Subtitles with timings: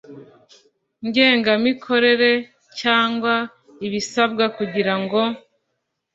[1.07, 2.31] ngengamikorere
[2.79, 3.33] cyangwa
[3.85, 5.21] ibisabwa kugira ngo